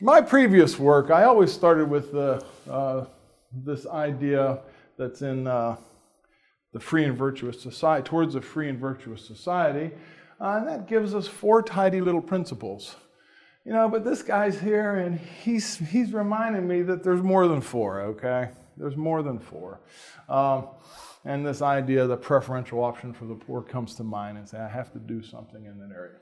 my 0.00 0.20
previous 0.20 0.78
work, 0.78 1.10
I 1.10 1.24
always 1.24 1.52
started 1.52 1.90
with 1.90 2.12
the, 2.12 2.44
uh, 2.68 3.04
this 3.52 3.86
idea 3.86 4.60
that's 4.96 5.22
in 5.22 5.46
uh, 5.46 5.76
the 6.72 6.80
free 6.80 7.04
and 7.04 7.16
virtuous 7.16 7.60
society, 7.60 8.08
towards 8.08 8.34
a 8.34 8.40
free 8.40 8.68
and 8.68 8.78
virtuous 8.78 9.24
society. 9.24 9.90
Uh, 10.40 10.56
and 10.58 10.68
that 10.68 10.88
gives 10.88 11.14
us 11.14 11.26
four 11.26 11.62
tidy 11.62 12.00
little 12.00 12.22
principles. 12.22 12.96
You 13.64 13.72
know, 13.72 13.88
but 13.90 14.04
this 14.04 14.22
guy's 14.22 14.58
here 14.58 14.96
and 14.96 15.18
he's, 15.18 15.76
he's 15.76 16.14
reminding 16.14 16.66
me 16.66 16.80
that 16.82 17.04
there's 17.04 17.22
more 17.22 17.46
than 17.46 17.60
four, 17.60 18.00
okay? 18.00 18.50
There's 18.78 18.96
more 18.96 19.22
than 19.22 19.38
four. 19.38 19.80
Um, 20.30 20.68
and 21.26 21.46
this 21.46 21.60
idea, 21.60 22.06
the 22.06 22.16
preferential 22.16 22.82
option 22.82 23.12
for 23.12 23.26
the 23.26 23.34
poor, 23.34 23.60
comes 23.60 23.94
to 23.96 24.04
mind 24.04 24.38
and 24.38 24.48
say, 24.48 24.58
I 24.58 24.68
have 24.68 24.90
to 24.92 24.98
do 24.98 25.22
something 25.22 25.66
in 25.66 25.78
that 25.78 25.94
area. 25.94 26.16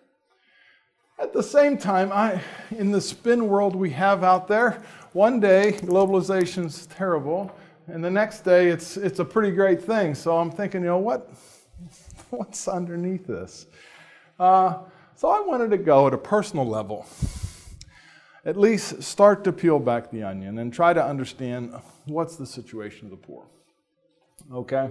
At 1.20 1.32
the 1.32 1.42
same 1.42 1.76
time, 1.76 2.12
I, 2.12 2.40
in 2.70 2.92
the 2.92 3.00
spin 3.00 3.48
world 3.48 3.74
we 3.74 3.90
have 3.90 4.22
out 4.22 4.46
there, 4.46 4.80
one 5.14 5.40
day 5.40 5.72
globalization's 5.72 6.86
terrible, 6.86 7.50
and 7.88 8.04
the 8.04 8.10
next 8.10 8.42
day 8.42 8.68
it's, 8.68 8.96
it's 8.96 9.18
a 9.18 9.24
pretty 9.24 9.50
great 9.50 9.82
thing. 9.82 10.14
So 10.14 10.38
I'm 10.38 10.52
thinking, 10.52 10.82
you 10.82 10.86
know, 10.86 10.98
what, 10.98 11.28
what's 12.30 12.68
underneath 12.68 13.26
this? 13.26 13.66
Uh, 14.38 14.78
so 15.16 15.28
I 15.28 15.40
wanted 15.40 15.72
to 15.72 15.76
go 15.76 16.06
at 16.06 16.14
a 16.14 16.18
personal 16.18 16.64
level, 16.64 17.04
at 18.44 18.56
least 18.56 19.02
start 19.02 19.42
to 19.42 19.52
peel 19.52 19.80
back 19.80 20.12
the 20.12 20.22
onion 20.22 20.58
and 20.58 20.72
try 20.72 20.92
to 20.92 21.04
understand 21.04 21.74
what's 22.04 22.36
the 22.36 22.46
situation 22.46 23.06
of 23.06 23.10
the 23.10 23.16
poor. 23.16 23.44
Okay? 24.54 24.90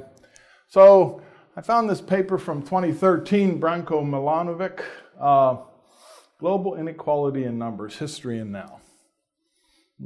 So 0.67 1.21
I 1.55 1.61
found 1.61 1.89
this 1.89 2.01
paper 2.01 2.37
from 2.37 2.63
2013, 2.63 3.61
Branko 3.61 4.03
Milanovic, 4.03 4.81
uh, 5.17 5.63
Global 6.39 6.75
Inequality 6.75 7.45
in 7.45 7.57
Numbers, 7.57 7.95
History 7.95 8.37
and 8.39 8.51
Now. 8.51 8.79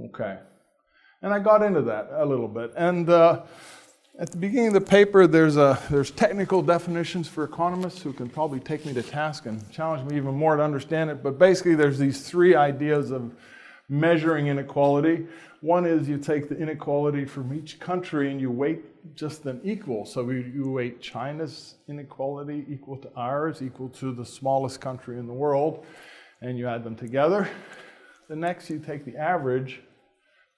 Okay. 0.06 0.38
And 1.22 1.34
I 1.34 1.40
got 1.40 1.62
into 1.62 1.82
that 1.82 2.10
a 2.14 2.26
little 2.26 2.48
bit. 2.48 2.72
And 2.78 3.10
uh, 3.10 3.42
at 4.18 4.32
the 4.32 4.38
beginning 4.38 4.68
of 4.68 4.74
the 4.74 4.82
paper, 4.82 5.28
there's, 5.28 5.58
a, 5.58 5.78
there's 5.90 6.10
technical 6.12 6.62
definitions 6.62 7.28
for 7.28 7.44
economists 7.44 8.02
who 8.02 8.14
can 8.14 8.30
probably 8.30 8.62
take 8.62 8.86
me 8.86 8.94
to 8.94 9.04
task 9.04 9.46
and 9.46 9.70
challenge 9.72 10.10
me 10.10 10.16
even 10.16 10.34
more 10.34 10.56
to 10.56 10.64
understand 10.64 11.10
it. 11.10 11.22
But 11.22 11.38
basically, 11.38 11.76
there's 11.76 12.00
these 12.00 12.28
three 12.28 12.56
ideas 12.56 13.12
of 13.12 13.34
measuring 13.90 14.48
inequality. 14.48 15.28
One 15.60 15.86
is 15.86 16.08
you 16.08 16.18
take 16.18 16.48
the 16.48 16.58
inequality 16.58 17.26
from 17.26 17.54
each 17.54 17.78
country 17.80 18.32
and 18.32 18.40
you 18.40 18.50
weight 18.50 19.16
just 19.16 19.44
them 19.44 19.60
equal. 19.66 20.06
So 20.06 20.30
you 20.30 20.72
weight 20.72 21.02
China's 21.02 21.76
inequality 21.90 22.66
equal 22.70 22.96
to 22.98 23.12
ours, 23.18 23.62
equal 23.62 23.90
to 23.90 24.14
the 24.14 24.26
smallest 24.26 24.80
country 24.80 25.20
in 25.20 25.28
the 25.28 25.34
world, 25.34 25.86
and 26.42 26.58
you 26.58 26.68
add 26.68 26.84
them 26.84 26.96
together. 26.96 27.50
The 28.30 28.36
next, 28.36 28.70
you 28.70 28.80
take 28.80 29.06
the 29.06 29.18
average 29.18 29.82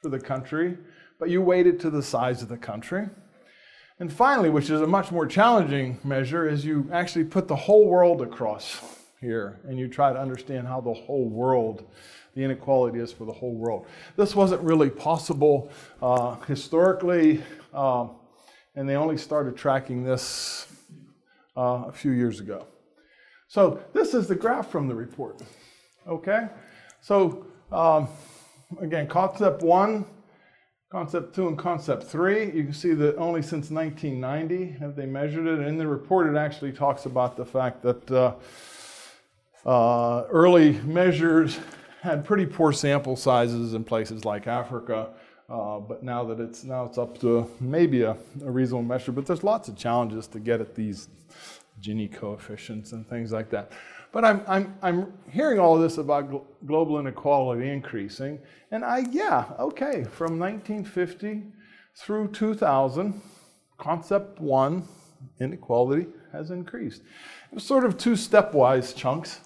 for 0.01 0.09
the 0.09 0.19
country, 0.19 0.77
but 1.19 1.29
you 1.29 1.41
weight 1.41 1.67
it 1.67 1.79
to 1.81 1.89
the 1.89 2.03
size 2.03 2.41
of 2.41 2.49
the 2.49 2.57
country. 2.57 3.09
And 3.99 4.11
finally, 4.11 4.49
which 4.49 4.69
is 4.69 4.81
a 4.81 4.87
much 4.87 5.11
more 5.11 5.25
challenging 5.25 5.99
measure, 6.03 6.47
is 6.47 6.65
you 6.65 6.89
actually 6.91 7.25
put 7.25 7.47
the 7.47 7.55
whole 7.55 7.87
world 7.87 8.21
across 8.21 8.81
here 9.21 9.59
and 9.65 9.79
you 9.79 9.87
try 9.87 10.11
to 10.11 10.19
understand 10.19 10.67
how 10.67 10.81
the 10.81 10.93
whole 10.93 11.29
world, 11.29 11.85
the 12.35 12.43
inequality 12.43 12.99
is 12.99 13.13
for 13.13 13.25
the 13.25 13.31
whole 13.31 13.53
world. 13.53 13.85
This 14.17 14.35
wasn't 14.35 14.61
really 14.61 14.89
possible 14.89 15.71
uh, 16.01 16.35
historically. 16.47 17.41
Uh, 17.73 18.07
and 18.75 18.89
they 18.89 18.95
only 18.95 19.17
started 19.17 19.55
tracking 19.55 20.03
this 20.03 20.67
uh, 21.55 21.85
a 21.87 21.91
few 21.91 22.11
years 22.11 22.39
ago. 22.39 22.65
So 23.47 23.79
this 23.93 24.13
is 24.13 24.27
the 24.27 24.35
graph 24.35 24.69
from 24.69 24.87
the 24.87 24.95
report. 24.95 25.41
Okay, 26.05 26.47
so 26.99 27.45
um, 27.71 28.09
again, 28.81 29.07
concept 29.07 29.61
one, 29.63 30.05
concept 30.91 31.33
two, 31.33 31.47
and 31.47 31.57
concept 31.57 32.03
three. 32.03 32.45
You 32.51 32.65
can 32.65 32.73
see 32.73 32.93
that 32.93 33.15
only 33.15 33.41
since 33.41 33.69
1990 33.71 34.79
have 34.79 34.97
they 34.97 35.05
measured 35.05 35.47
it. 35.47 35.59
And 35.59 35.67
in 35.67 35.77
the 35.77 35.87
report, 35.87 36.27
it 36.27 36.37
actually 36.37 36.73
talks 36.73 37.05
about 37.05 37.37
the 37.37 37.45
fact 37.45 37.81
that 37.83 38.11
uh, 38.11 38.33
uh, 39.65 40.25
early 40.29 40.73
measures 40.81 41.57
had 42.01 42.25
pretty 42.25 42.45
poor 42.45 42.73
sample 42.73 43.15
sizes 43.15 43.73
in 43.73 43.85
places 43.85 44.25
like 44.25 44.45
Africa. 44.45 45.09
Uh, 45.47 45.79
but 45.79 46.03
now 46.03 46.23
that 46.25 46.39
it's 46.41 46.65
now 46.65 46.83
it's 46.83 46.97
up 46.97 47.17
to 47.19 47.49
maybe 47.61 48.01
a, 48.01 48.17
a, 48.43 48.51
reasonable 48.51 48.83
measure, 48.83 49.11
but 49.11 49.25
there's 49.25 49.43
lots 49.43 49.69
of 49.69 49.77
challenges 49.77 50.25
to 50.25 50.39
get 50.39 50.59
at 50.59 50.73
these 50.73 51.09
Gini 51.81 52.11
coefficients 52.11 52.91
and 52.91 53.07
things 53.07 53.31
like 53.31 53.49
that. 53.49 53.71
But 54.13 54.23
I'm, 54.23 54.41
I'm, 54.47 54.75
I'm 54.83 55.13
hearing 55.29 55.59
all 55.59 55.77
this 55.77 55.97
about 55.97 56.29
gl- 56.31 56.45
global 56.67 56.99
inequality 56.99 57.67
increasing, 57.69 58.39
and 58.69 58.85
I, 58.85 58.99
yeah, 59.11 59.53
okay, 59.59 60.03
from 60.03 60.39
1950 60.39 61.41
through 61.95 62.29
2000, 62.29 63.19
concept 63.79 64.39
one, 64.39 64.87
inequality, 65.39 66.07
has 66.31 66.51
increased. 66.51 67.01
It 67.51 67.55
was 67.55 67.63
sort 67.63 67.85
of 67.85 67.97
two 67.97 68.13
stepwise 68.13 68.95
chunks 68.95 69.41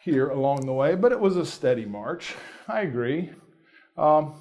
here 0.00 0.30
along 0.30 0.64
the 0.64 0.72
way, 0.72 0.94
but 0.94 1.12
it 1.12 1.20
was 1.20 1.36
a 1.36 1.44
steady 1.44 1.84
march. 1.84 2.34
I 2.66 2.80
agree. 2.80 3.30
Um, 3.98 4.40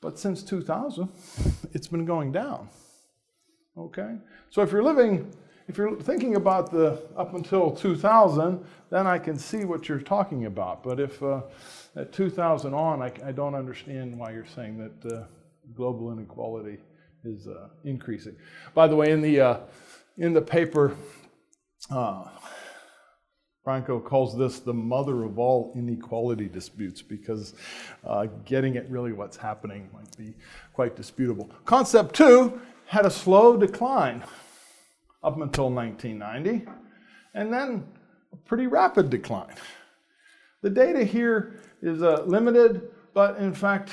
but 0.00 0.18
since 0.18 0.42
2000, 0.42 1.08
it's 1.72 1.86
been 1.86 2.04
going 2.04 2.32
down. 2.32 2.68
Okay? 3.78 4.16
So 4.50 4.62
if 4.62 4.72
you're 4.72 4.82
living, 4.82 5.32
if 5.66 5.78
you're 5.78 5.96
thinking 5.96 6.36
about 6.36 6.70
the 6.70 7.02
up 7.16 7.34
until 7.34 7.70
2000, 7.70 8.64
then 8.90 9.06
I 9.06 9.18
can 9.18 9.38
see 9.38 9.64
what 9.64 9.88
you're 9.88 9.98
talking 10.00 10.46
about. 10.46 10.82
But 10.82 11.00
if 11.00 11.22
uh, 11.22 11.42
at 11.96 12.12
2000 12.12 12.74
on, 12.74 13.02
I, 13.02 13.12
I, 13.24 13.32
don't 13.32 13.54
understand 13.54 14.18
why 14.18 14.32
you're 14.32 14.46
saying 14.46 14.78
that 14.78 15.14
uh, 15.14 15.24
global 15.74 16.12
inequality 16.12 16.78
is 17.24 17.46
uh, 17.46 17.68
increasing. 17.84 18.36
By 18.74 18.88
the 18.88 18.96
way, 18.96 19.10
in 19.10 19.22
the, 19.22 19.40
uh, 19.40 19.60
in 20.18 20.34
the 20.34 20.42
paper, 20.42 20.96
uh, 21.90 22.24
Branko 23.66 24.04
calls 24.04 24.36
this 24.36 24.58
the 24.58 24.74
mother 24.74 25.24
of 25.24 25.38
all 25.38 25.72
inequality 25.74 26.48
disputes 26.48 27.00
because 27.00 27.54
uh, 28.04 28.26
getting 28.44 28.76
at 28.76 28.90
really 28.90 29.12
what's 29.12 29.38
happening 29.38 29.88
might 29.94 30.14
be 30.18 30.34
quite 30.74 30.94
disputable. 30.96 31.50
Concept 31.64 32.14
two 32.14 32.60
had 32.86 33.06
a 33.06 33.10
slow 33.10 33.56
decline 33.56 34.22
up 35.24 35.40
until 35.40 35.70
1990, 35.70 36.70
and 37.34 37.52
then 37.52 37.84
a 38.32 38.36
pretty 38.36 38.66
rapid 38.66 39.10
decline. 39.10 39.54
The 40.60 40.70
data 40.70 41.02
here 41.02 41.60
is 41.82 42.02
uh, 42.02 42.22
limited, 42.26 42.90
but 43.14 43.38
in 43.38 43.52
fact, 43.52 43.90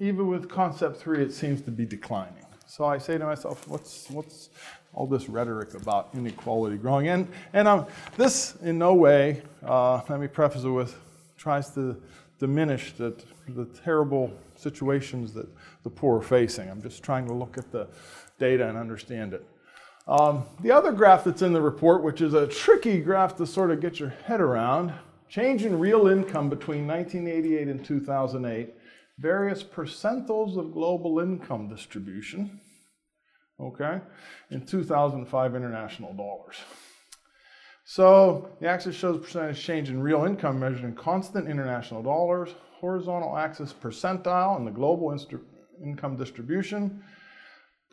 even 0.00 0.26
with 0.26 0.48
concept 0.48 0.96
three, 0.98 1.22
it 1.22 1.32
seems 1.32 1.62
to 1.62 1.70
be 1.70 1.86
declining. 1.86 2.44
So 2.66 2.84
I 2.84 2.98
say 2.98 3.18
to 3.18 3.24
myself, 3.24 3.68
what's, 3.68 4.10
what's, 4.10 4.50
all 4.94 5.06
this 5.06 5.28
rhetoric 5.28 5.74
about 5.74 6.08
inequality 6.14 6.76
growing. 6.76 7.08
And, 7.08 7.28
and 7.52 7.66
um, 7.66 7.86
this, 8.16 8.56
in 8.62 8.78
no 8.78 8.94
way, 8.94 9.42
uh, 9.64 10.00
let 10.08 10.20
me 10.20 10.28
preface 10.28 10.62
it 10.62 10.68
with, 10.68 10.96
tries 11.36 11.70
to 11.70 12.00
diminish 12.38 12.92
the, 12.92 13.14
the 13.48 13.64
terrible 13.84 14.32
situations 14.56 15.32
that 15.34 15.48
the 15.82 15.90
poor 15.90 16.18
are 16.18 16.22
facing. 16.22 16.70
I'm 16.70 16.82
just 16.82 17.02
trying 17.02 17.26
to 17.26 17.32
look 17.32 17.58
at 17.58 17.70
the 17.72 17.88
data 18.38 18.68
and 18.68 18.78
understand 18.78 19.34
it. 19.34 19.44
Um, 20.06 20.44
the 20.60 20.70
other 20.70 20.92
graph 20.92 21.24
that's 21.24 21.42
in 21.42 21.52
the 21.52 21.60
report, 21.60 22.02
which 22.02 22.20
is 22.20 22.34
a 22.34 22.46
tricky 22.46 23.00
graph 23.00 23.36
to 23.36 23.46
sort 23.46 23.70
of 23.70 23.80
get 23.80 23.98
your 23.98 24.10
head 24.10 24.40
around, 24.40 24.92
change 25.28 25.64
in 25.64 25.78
real 25.78 26.08
income 26.08 26.50
between 26.50 26.86
1988 26.86 27.68
and 27.68 27.84
2008, 27.84 28.74
various 29.18 29.62
percentiles 29.62 30.58
of 30.58 30.72
global 30.72 31.20
income 31.20 31.68
distribution 31.68 32.60
okay, 33.60 34.00
in 34.50 34.64
2005 34.64 35.54
international 35.54 36.12
dollars. 36.14 36.56
So 37.84 38.50
the 38.60 38.68
axis 38.68 38.96
shows 38.96 39.22
percentage 39.22 39.62
change 39.62 39.90
in 39.90 40.00
real 40.00 40.24
income 40.24 40.58
measured 40.58 40.84
in 40.84 40.94
constant 40.94 41.48
international 41.48 42.02
dollars, 42.02 42.54
horizontal 42.72 43.36
axis 43.36 43.72
percentile 43.72 44.58
in 44.58 44.64
the 44.64 44.70
global 44.70 45.16
income 45.82 46.16
distribution. 46.16 47.02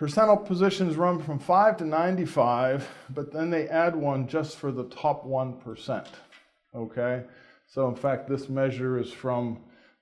Percentile 0.01 0.43
positions 0.43 0.95
run 0.95 1.21
from 1.21 1.37
5 1.37 1.77
to 1.77 1.85
95, 1.85 2.89
but 3.11 3.31
then 3.31 3.51
they 3.51 3.67
add 3.67 3.95
one 3.95 4.27
just 4.27 4.57
for 4.57 4.71
the 4.71 4.85
top 4.85 5.23
1%. 5.27 6.07
Okay? 6.73 7.23
So 7.67 7.87
in 7.87 7.95
fact, 7.95 8.27
this 8.27 8.49
measure 8.49 8.99
is 8.99 9.13
from 9.13 9.59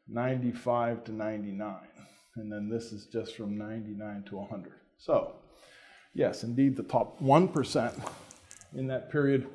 95 0.08 1.04
to 1.04 1.12
99. 1.12 1.76
And 2.38 2.50
then 2.50 2.70
this 2.70 2.94
is 2.94 3.08
just 3.08 3.36
from 3.36 3.58
99 3.58 4.24
to 4.30 4.38
100. 4.38 4.72
So 4.98 5.34
yes, 6.14 6.44
indeed, 6.44 6.78
the 6.78 6.84
top 6.84 7.20
1% 7.20 8.10
in 8.76 8.88
that 8.88 9.12
period 9.12 9.48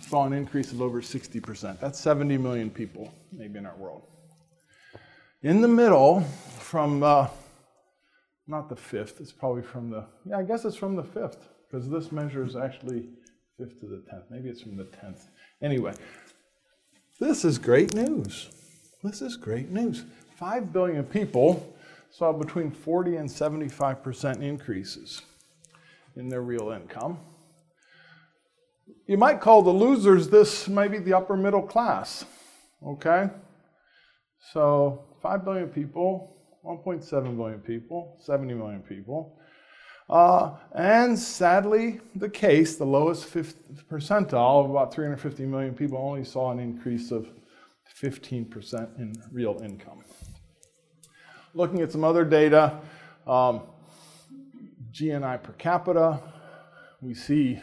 saw 0.00 0.26
an 0.26 0.32
increase 0.32 0.70
of 0.70 0.80
over 0.80 1.02
60%. 1.02 1.80
That's 1.80 1.98
70 1.98 2.38
million 2.38 2.70
people, 2.70 3.12
maybe, 3.32 3.58
in 3.58 3.66
our 3.66 3.76
world. 3.76 4.02
In 5.42 5.60
the 5.60 5.66
middle, 5.66 6.20
from 6.60 7.02
uh, 7.02 7.26
not 8.46 8.68
the 8.68 8.76
fifth, 8.76 9.20
it's 9.20 9.32
probably 9.32 9.62
from 9.62 9.90
the, 9.90 10.04
yeah, 10.24 10.38
I 10.38 10.42
guess 10.42 10.64
it's 10.64 10.76
from 10.76 10.96
the 10.96 11.04
fifth, 11.04 11.48
because 11.70 11.88
this 11.88 12.10
measure 12.10 12.44
is 12.44 12.56
actually 12.56 13.08
fifth 13.56 13.80
to 13.80 13.86
the 13.86 14.02
tenth. 14.10 14.24
Maybe 14.30 14.48
it's 14.48 14.62
from 14.62 14.76
the 14.76 14.84
tenth. 14.84 15.28
Anyway, 15.62 15.94
this 17.20 17.44
is 17.44 17.58
great 17.58 17.94
news. 17.94 18.48
This 19.02 19.22
is 19.22 19.36
great 19.36 19.70
news. 19.70 20.04
5 20.36 20.72
billion 20.72 21.04
people 21.04 21.74
saw 22.10 22.32
between 22.32 22.70
40 22.70 23.16
and 23.16 23.28
75% 23.28 24.42
increases 24.42 25.22
in 26.16 26.28
their 26.28 26.42
real 26.42 26.70
income. 26.70 27.18
You 29.06 29.16
might 29.16 29.40
call 29.40 29.62
the 29.62 29.70
losers 29.70 30.28
this 30.28 30.68
maybe 30.68 30.98
the 30.98 31.14
upper 31.14 31.36
middle 31.36 31.62
class. 31.62 32.24
Okay? 32.86 33.28
So 34.52 35.04
5 35.22 35.44
billion 35.44 35.68
people, 35.68 36.36
1.7 36.64 37.36
billion 37.36 37.60
people, 37.60 38.16
70 38.20 38.54
million 38.54 38.82
people. 38.82 39.36
Uh, 40.08 40.56
and 40.74 41.16
sadly, 41.18 42.00
the 42.16 42.28
case, 42.28 42.76
the 42.76 42.84
lowest 42.84 43.26
fifth 43.26 43.56
percentile 43.88 44.64
of 44.64 44.70
about 44.70 44.92
350 44.92 45.46
million 45.46 45.74
people 45.74 45.98
only 45.98 46.24
saw 46.24 46.50
an 46.50 46.58
increase 46.58 47.12
of 47.12 47.28
15% 48.00 48.98
in 48.98 49.14
real 49.30 49.60
income. 49.62 50.02
Looking 51.54 51.80
at 51.80 51.92
some 51.92 52.04
other 52.04 52.24
data, 52.24 52.80
um, 53.26 53.62
GNI 54.92 55.42
per 55.42 55.52
capita, 55.52 56.20
we 57.00 57.14
see, 57.14 57.60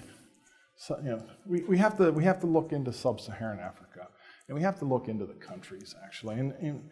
you 0.90 0.98
know, 1.04 1.24
we, 1.46 1.64
we, 1.64 1.78
have 1.78 1.98
to, 1.98 2.12
we 2.12 2.24
have 2.24 2.40
to 2.40 2.48
look 2.48 2.72
into 2.72 2.94
sub-Saharan 2.94 3.60
Africa. 3.60 4.08
And 4.48 4.56
we 4.56 4.64
have 4.64 4.80
to 4.80 4.86
look 4.86 5.10
into 5.10 5.26
the 5.26 5.34
countries, 5.34 5.96
actually. 6.04 6.40
And, 6.40 6.54
and, 6.62 6.90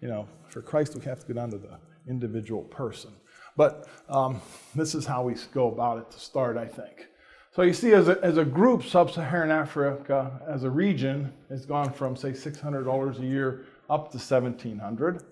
you 0.00 0.08
know, 0.08 0.28
for 0.48 0.62
Christ, 0.62 0.94
we 0.94 1.04
have 1.04 1.20
to 1.20 1.26
go 1.26 1.34
down 1.34 1.50
to 1.50 1.58
the 1.58 1.78
individual 2.08 2.62
person. 2.62 3.10
But 3.56 3.88
um, 4.08 4.40
this 4.74 4.94
is 4.94 5.04
how 5.04 5.22
we 5.24 5.34
go 5.52 5.68
about 5.68 5.98
it 5.98 6.10
to 6.12 6.20
start, 6.20 6.56
I 6.56 6.66
think. 6.66 7.08
So 7.52 7.62
you 7.62 7.72
see, 7.72 7.92
as 7.92 8.08
a, 8.08 8.22
as 8.22 8.36
a 8.36 8.44
group, 8.44 8.84
Sub 8.84 9.10
Saharan 9.10 9.50
Africa 9.50 10.40
as 10.48 10.64
a 10.64 10.70
region 10.70 11.32
has 11.48 11.66
gone 11.66 11.92
from, 11.92 12.14
say, 12.14 12.30
$600 12.30 13.18
a 13.18 13.26
year 13.26 13.64
up 13.90 14.10
to 14.12 14.18
1700 14.18 15.24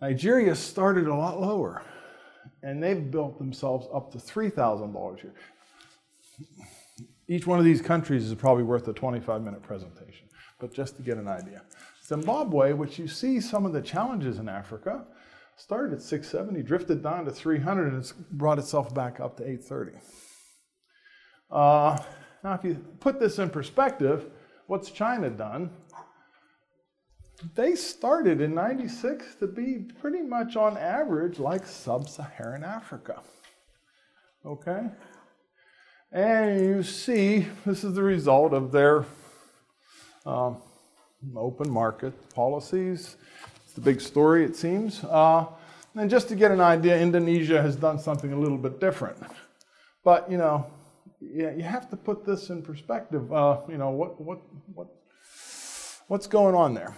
Nigeria 0.00 0.54
started 0.54 1.06
a 1.06 1.14
lot 1.14 1.40
lower, 1.40 1.82
and 2.62 2.82
they've 2.82 3.10
built 3.10 3.38
themselves 3.38 3.86
up 3.92 4.10
to 4.12 4.18
$3,000 4.18 5.18
a 5.18 5.22
year. 5.22 5.34
Each 7.28 7.46
one 7.46 7.58
of 7.58 7.64
these 7.64 7.82
countries 7.82 8.24
is 8.24 8.34
probably 8.34 8.64
worth 8.64 8.88
a 8.88 8.92
25 8.92 9.42
minute 9.42 9.62
presentation, 9.62 10.26
but 10.60 10.72
just 10.72 10.96
to 10.96 11.02
get 11.02 11.16
an 11.16 11.28
idea. 11.28 11.62
Zimbabwe, 12.04 12.72
which 12.72 12.98
you 12.98 13.08
see 13.08 13.40
some 13.40 13.66
of 13.66 13.72
the 13.72 13.80
challenges 13.80 14.38
in 14.38 14.48
Africa, 14.48 15.04
started 15.56 15.92
at 15.92 16.02
670, 16.02 16.62
drifted 16.62 17.02
down 17.02 17.24
to 17.24 17.30
300, 17.30 17.92
and 17.92 17.98
it's 17.98 18.12
brought 18.12 18.58
itself 18.58 18.94
back 18.94 19.20
up 19.20 19.36
to 19.36 19.42
830. 19.42 19.92
Uh, 21.50 21.98
now, 22.42 22.54
if 22.54 22.64
you 22.64 22.74
put 23.00 23.20
this 23.20 23.38
in 23.38 23.50
perspective, 23.50 24.26
what's 24.66 24.90
China 24.90 25.28
done? 25.28 25.70
They 27.54 27.74
started 27.74 28.40
in 28.40 28.54
96 28.54 29.36
to 29.36 29.46
be 29.46 29.86
pretty 30.00 30.20
much 30.20 30.56
on 30.56 30.76
average 30.76 31.38
like 31.38 31.66
sub 31.66 32.08
Saharan 32.08 32.64
Africa. 32.64 33.22
Okay? 34.44 34.86
And 36.12 36.60
you 36.60 36.82
see, 36.82 37.46
this 37.64 37.84
is 37.84 37.94
the 37.94 38.02
result 38.02 38.52
of 38.52 38.72
their 38.72 39.04
um, 40.26 40.58
open 41.36 41.70
market 41.70 42.12
policies. 42.34 43.16
It's 43.64 43.72
the 43.72 43.80
big 43.80 44.00
story, 44.00 44.44
it 44.44 44.56
seems. 44.56 45.04
Uh, 45.04 45.46
and 45.94 46.08
just 46.08 46.28
to 46.28 46.34
get 46.34 46.50
an 46.50 46.60
idea, 46.60 47.00
Indonesia 47.00 47.60
has 47.60 47.76
done 47.76 47.98
something 47.98 48.32
a 48.32 48.38
little 48.38 48.58
bit 48.58 48.80
different. 48.80 49.18
But, 50.04 50.30
you 50.30 50.38
know, 50.38 50.66
yeah, 51.20 51.52
you 51.52 51.62
have 51.62 51.90
to 51.90 51.96
put 51.96 52.24
this 52.24 52.50
in 52.50 52.62
perspective. 52.62 53.32
Uh, 53.32 53.60
you 53.68 53.76
know, 53.76 53.90
what, 53.90 54.20
what, 54.20 54.40
what, 54.74 54.88
what's 56.08 56.26
going 56.26 56.54
on 56.54 56.74
there? 56.74 56.94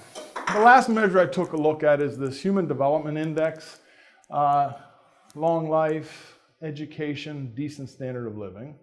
The 0.52 0.60
last 0.60 0.88
measure 0.88 1.18
I 1.18 1.26
took 1.26 1.52
a 1.52 1.56
look 1.56 1.82
at 1.82 2.00
is 2.00 2.18
this 2.18 2.40
Human 2.40 2.66
Development 2.66 3.18
Index. 3.18 3.80
Uh, 4.30 4.72
long 5.34 5.68
life, 5.68 6.38
education, 6.62 7.52
decent 7.54 7.88
standard 7.88 8.26
of 8.26 8.36
living. 8.36 8.76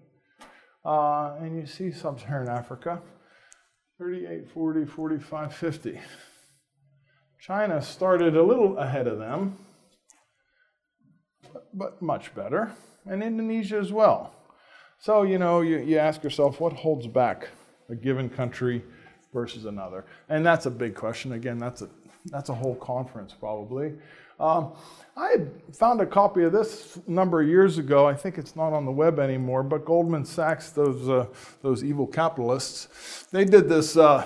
Uh, 0.84 1.36
and 1.40 1.56
you 1.56 1.66
see 1.66 1.92
sub-Saharan 1.92 2.50
Africa, 2.50 3.02
38, 4.00 4.50
40, 4.50 4.86
45, 4.86 5.54
50. 5.54 6.00
China 7.38 7.82
started 7.82 8.38
a 8.38 8.42
little 8.42 8.78
ahead 8.78 9.08
of 9.08 9.20
them, 9.20 9.58
but, 11.74 12.02
much 12.02 12.34
better, 12.34 12.72
and 13.06 13.22
Indonesia 13.22 13.78
as 13.78 13.92
well. 13.92 14.34
So, 15.00 15.24
you 15.24 15.38
know, 15.38 15.60
you, 15.60 15.80
you 15.80 15.98
ask 15.98 16.24
yourself, 16.24 16.62
what 16.62 16.72
holds 16.72 17.08
back 17.08 17.50
a 17.90 17.96
given 17.96 18.30
country 18.30 18.86
versus 19.34 19.66
another? 19.66 20.06
And 20.30 20.46
that's 20.46 20.66
a 20.66 20.72
big 20.72 20.96
question. 20.96 21.34
Again, 21.34 21.58
that's 21.58 21.82
a, 21.82 21.90
that's 22.28 22.48
a 22.48 22.56
whole 22.56 22.76
conference 22.76 23.34
probably. 23.38 23.96
Um, 24.40 24.74
I 25.18 25.36
found 25.74 26.00
a 26.00 26.06
copy 26.06 26.44
of 26.44 26.54
this 26.54 26.98
a 27.06 27.12
number 27.12 27.42
of 27.42 27.48
years 27.48 27.78
ago. 27.78 28.08
I 28.08 28.14
think 28.14 28.38
it's 28.38 28.56
not 28.56 28.72
on 28.72 28.86
the 28.86 28.92
web 28.92 29.20
anymore, 29.20 29.64
but 29.64 29.84
Goldman 29.84 30.24
Sachs, 30.24 30.70
those, 30.70 31.10
uh, 31.10 31.26
those 31.62 31.84
evil 31.84 32.08
capitalists, 32.08 33.26
they 33.32 33.44
did 33.44 33.68
this 33.68 33.98
uh, 33.98 34.26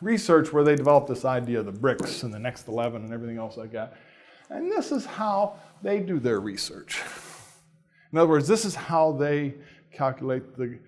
research 0.00 0.52
where 0.52 0.64
they 0.64 0.74
developed 0.74 1.06
this 1.06 1.24
idea 1.24 1.60
of 1.60 1.66
the 1.66 1.72
BRICS 1.72 2.24
and 2.24 2.34
the 2.34 2.40
next 2.40 2.66
11 2.66 3.04
and 3.04 3.12
everything 3.12 3.38
else 3.38 3.56
like 3.56 3.70
that. 3.70 3.94
And 4.50 4.70
this 4.70 4.90
is 4.90 5.06
how 5.06 5.58
they 5.80 6.00
do 6.00 6.18
their 6.18 6.40
research. 6.40 7.00
In 8.12 8.18
other 8.18 8.28
words, 8.28 8.48
this 8.48 8.64
is 8.64 8.74
how 8.74 9.12
they 9.12 9.54
calculate 9.92 10.56
the 10.56 10.78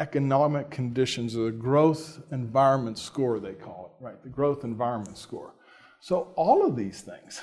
economic 0.00 0.70
conditions 0.70 1.36
or 1.36 1.46
the 1.46 1.50
growth 1.52 2.20
environment 2.32 2.98
score, 2.98 3.38
they 3.40 3.52
call 3.52 3.94
it, 4.00 4.04
right? 4.04 4.22
The 4.22 4.28
growth 4.28 4.64
environment 4.64 5.18
score. 5.18 5.54
So 6.00 6.32
all 6.34 6.66
of 6.66 6.76
these 6.76 7.02
things, 7.02 7.42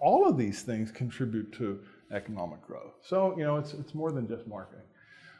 all 0.00 0.28
of 0.28 0.36
these 0.36 0.62
things 0.62 0.90
contribute 0.90 1.52
to 1.54 1.80
economic 2.12 2.62
growth. 2.66 2.94
So, 3.02 3.36
you 3.36 3.44
know, 3.44 3.56
it's, 3.56 3.72
it's 3.74 3.94
more 3.94 4.12
than 4.12 4.28
just 4.28 4.46
marketing. 4.46 4.84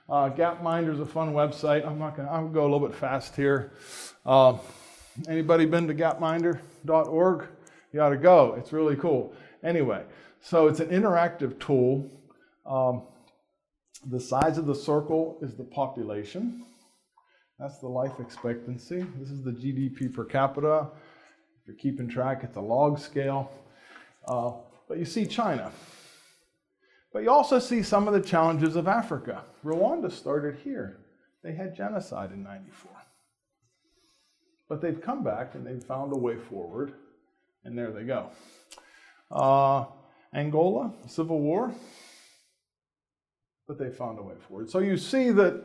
Uh, 0.09 0.31
Gapminder 0.31 0.93
is 0.93 1.01
a 1.01 1.07
fun 1.07 1.33
website. 1.33 1.87
I'm 1.87 1.99
not 1.99 2.17
going 2.17 2.29
to, 2.29 2.35
I'll 2.35 2.49
go 2.49 2.63
a 2.63 2.69
little 2.71 2.87
bit 2.87 2.95
fast 2.95 3.35
here. 3.35 3.73
Uh, 4.25 4.57
anybody 5.29 5.67
been 5.67 5.89
to 5.89 5.95
gapminder.org? 5.95 7.49
You 7.93 8.01
ought 8.01 8.11
to 8.11 8.17
go. 8.17 8.55
It's 8.59 8.73
really 8.73 8.97
cool. 8.97 9.35
Anyway, 9.65 10.05
so 10.41 10.69
it's 10.69 10.81
an 10.81 10.89
interactive 10.89 11.59
tool. 11.59 12.09
Um, 12.65 13.03
the 14.11 14.21
size 14.21 14.59
of 14.59 14.67
the 14.67 14.75
circle 14.75 15.39
is 15.43 15.57
the 15.57 15.65
population. 15.65 16.65
That's 17.59 17.79
the 17.79 17.89
life 17.89 18.21
expectancy. 18.21 19.05
This 19.19 19.31
is 19.31 19.43
the 19.43 19.51
GDP 19.51 20.13
per 20.13 20.25
capita. 20.25 20.89
If 21.63 21.69
you're 21.69 21.77
keeping 21.77 22.09
track, 22.09 22.41
it's 22.45 22.57
a 22.57 22.61
log 22.61 22.99
scale. 22.99 23.51
Uh, 24.27 24.53
but 24.89 24.99
you 24.99 25.05
see 25.05 25.27
China. 25.27 25.71
But 27.13 27.23
you 27.23 27.31
also 27.31 27.59
see 27.59 27.83
some 27.83 28.09
of 28.09 28.15
the 28.15 28.21
challenges 28.21 28.77
of 28.77 28.89
Africa. 28.89 29.43
Rwanda 29.65 30.11
started 30.13 30.57
here. 30.63 30.99
They 31.43 31.55
had 31.55 31.77
genocide 31.77 32.33
in 32.33 32.43
94. 32.43 32.91
But 34.69 34.83
they've 34.83 35.01
come 35.01 35.23
back 35.23 35.55
and 35.55 35.67
they've 35.67 35.83
found 35.83 36.13
a 36.13 36.19
way 36.19 36.37
forward, 36.37 36.93
and 37.65 37.79
there 37.79 37.93
they 37.93 38.03
go. 38.03 38.31
Uh, 39.31 39.87
Angola, 40.35 40.93
civil 41.07 41.41
war, 41.41 41.73
but 43.67 43.79
they 43.79 43.91
found 43.91 44.19
a 44.19 44.23
way 44.23 44.35
forward. 44.49 44.69
So 44.69 44.81
you 44.81 44.97
see 44.97 45.31
that 45.31 45.65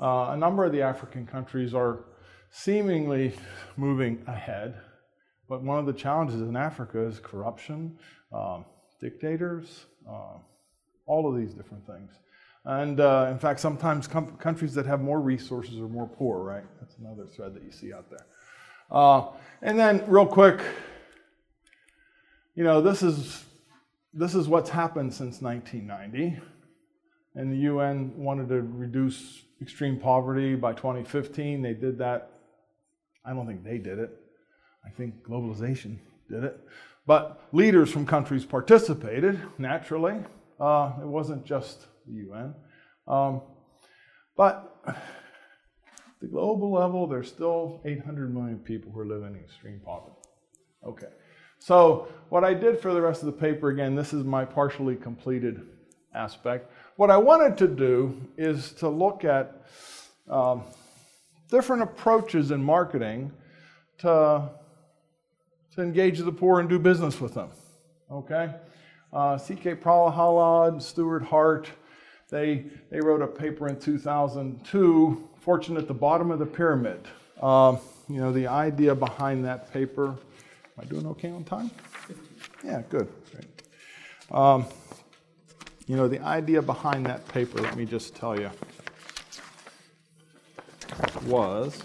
uh, 0.00 0.30
a 0.30 0.36
number 0.36 0.64
of 0.64 0.72
the 0.72 0.82
African 0.82 1.26
countries 1.26 1.74
are 1.74 2.04
seemingly 2.50 3.34
moving 3.76 4.22
ahead, 4.26 4.80
but 5.48 5.62
one 5.62 5.78
of 5.78 5.86
the 5.86 5.92
challenges 5.92 6.40
in 6.40 6.56
Africa 6.56 7.00
is 7.00 7.18
corruption, 7.20 7.98
um, 8.32 8.64
dictators, 9.00 9.86
uh, 10.08 10.38
all 11.06 11.28
of 11.28 11.38
these 11.38 11.54
different 11.54 11.86
things. 11.86 12.12
And 12.64 13.00
uh, 13.00 13.28
in 13.30 13.38
fact, 13.38 13.60
sometimes 13.60 14.06
countries 14.06 14.74
that 14.74 14.84
have 14.84 15.00
more 15.00 15.20
resources 15.20 15.78
are 15.78 15.88
more 15.88 16.06
poor, 16.06 16.42
right? 16.42 16.64
That's 16.80 16.96
another 16.98 17.26
thread 17.26 17.54
that 17.54 17.62
you 17.62 17.72
see 17.72 17.92
out 17.92 18.10
there. 18.10 18.26
Uh, 18.90 19.28
and 19.62 19.78
then, 19.78 20.04
real 20.06 20.26
quick, 20.26 20.60
you 22.54 22.64
know, 22.64 22.80
this 22.80 23.02
is 23.02 23.44
this 24.12 24.34
is 24.34 24.48
what's 24.48 24.70
happened 24.70 25.14
since 25.14 25.40
1990 25.40 26.40
and 27.38 27.52
the 27.52 27.58
UN 27.58 28.12
wanted 28.16 28.48
to 28.48 28.62
reduce 28.62 29.44
extreme 29.62 29.96
poverty 29.96 30.56
by 30.56 30.72
2015. 30.72 31.62
They 31.62 31.72
did 31.72 31.98
that. 31.98 32.30
I 33.24 33.32
don't 33.32 33.46
think 33.46 33.62
they 33.62 33.78
did 33.78 34.00
it. 34.00 34.10
I 34.84 34.90
think 34.90 35.22
globalization 35.22 35.98
did 36.30 36.44
it. 36.44 36.60
But 37.06 37.40
leaders 37.52 37.90
from 37.90 38.06
countries 38.06 38.44
participated, 38.44 39.40
naturally. 39.58 40.16
Uh, 40.60 40.92
it 41.00 41.06
wasn't 41.06 41.44
just 41.44 41.86
the 42.06 42.14
UN. 42.14 42.54
Um, 43.06 43.40
but 44.36 44.84
the 46.20 46.26
global 46.26 46.72
level, 46.72 47.06
there's 47.06 47.28
still 47.28 47.80
800 47.84 48.32
million 48.32 48.58
people 48.58 48.92
who 48.92 49.00
are 49.00 49.06
living 49.06 49.34
in 49.34 49.40
extreme 49.40 49.80
poverty. 49.84 50.16
Okay. 50.86 51.08
So, 51.60 52.08
what 52.28 52.44
I 52.44 52.54
did 52.54 52.80
for 52.80 52.94
the 52.94 53.00
rest 53.00 53.22
of 53.22 53.26
the 53.26 53.32
paper, 53.32 53.70
again, 53.70 53.94
this 53.94 54.12
is 54.12 54.24
my 54.24 54.44
partially 54.44 54.94
completed 54.94 55.66
aspect. 56.14 56.70
What 56.96 57.10
I 57.10 57.16
wanted 57.16 57.56
to 57.58 57.68
do 57.68 58.20
is 58.36 58.72
to 58.74 58.88
look 58.88 59.24
at 59.24 59.64
um, 60.28 60.62
different 61.50 61.82
approaches 61.82 62.50
in 62.50 62.62
marketing 62.62 63.32
to 63.98 64.50
to 65.74 65.82
engage 65.82 66.18
the 66.18 66.32
poor 66.32 66.60
and 66.60 66.68
do 66.68 66.78
business 66.78 67.20
with 67.20 67.34
them. 67.34 67.50
Okay? 68.10 68.50
Uh, 69.12 69.38
C.K. 69.38 69.76
Prahalad 69.76 70.82
Stuart 70.82 71.22
Hart, 71.22 71.70
they, 72.30 72.64
they 72.90 73.00
wrote 73.00 73.22
a 73.22 73.26
paper 73.26 73.68
in 73.68 73.78
2002, 73.78 75.28
Fortune 75.38 75.76
at 75.76 75.88
the 75.88 75.94
Bottom 75.94 76.30
of 76.30 76.38
the 76.38 76.46
Pyramid. 76.46 77.00
Uh, 77.40 77.76
you 78.08 78.20
know, 78.20 78.32
the 78.32 78.46
idea 78.46 78.94
behind 78.94 79.44
that 79.44 79.72
paper. 79.72 80.08
Am 80.08 80.16
I 80.80 80.84
doing 80.84 81.06
okay 81.06 81.30
on 81.30 81.44
time? 81.44 81.70
Yeah, 82.64 82.82
good. 82.88 83.08
Um, 84.30 84.66
you 85.86 85.96
know, 85.96 86.06
the 86.06 86.20
idea 86.20 86.60
behind 86.60 87.06
that 87.06 87.26
paper, 87.28 87.60
let 87.60 87.76
me 87.76 87.86
just 87.86 88.14
tell 88.14 88.38
you, 88.38 88.50
was 91.24 91.82